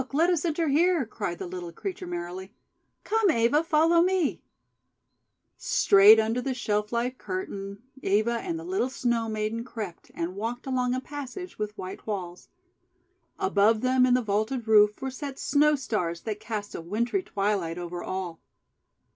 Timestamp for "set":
15.11-15.37